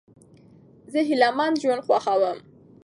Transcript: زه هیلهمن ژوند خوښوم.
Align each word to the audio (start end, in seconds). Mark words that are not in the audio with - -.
زه 0.91 0.99
هیلهمن 1.09 1.51
ژوند 1.61 1.81
خوښوم. 1.87 2.37